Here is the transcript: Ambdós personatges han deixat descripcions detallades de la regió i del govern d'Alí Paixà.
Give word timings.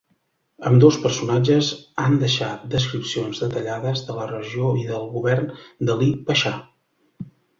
Ambdós 0.67 0.95
personatges 1.01 1.67
han 2.03 2.15
deixat 2.23 2.63
descripcions 2.71 3.43
detallades 3.45 4.01
de 4.09 4.17
la 4.21 4.25
regió 4.33 4.71
i 4.85 4.89
del 4.93 5.07
govern 5.19 5.47
d'Alí 5.91 6.11
Paixà. 6.31 6.57